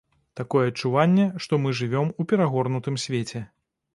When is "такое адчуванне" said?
0.39-1.25